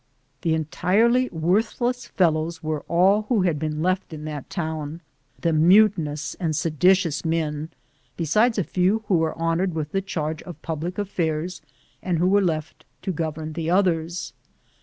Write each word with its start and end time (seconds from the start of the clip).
The 0.41 0.55
entirely 0.55 1.29
worth 1.29 1.79
less 1.79 2.07
fellows 2.07 2.63
were 2.63 2.79
all 2.87 3.27
who 3.29 3.43
had 3.43 3.59
been 3.59 3.83
left 3.83 4.11
in 4.13 4.25
that 4.25 4.49
town, 4.49 5.01
the 5.39 5.53
mutinous 5.53 6.33
and 6.39 6.55
seditious 6.55 7.23
men, 7.23 7.69
besides 8.17 8.57
a 8.57 8.63
few 8.63 9.03
who 9.09 9.19
were 9.19 9.37
honored 9.37 9.75
with 9.75 9.91
the 9.91 10.01
charge 10.01 10.41
of 10.41 10.59
public 10.63 10.97
affairs 10.97 11.61
and 12.01 12.17
who 12.17 12.27
were 12.27 12.41
left 12.41 12.83
to 13.03 13.11
govern 13.11 13.53
the 13.53 13.69
others. 13.69 14.33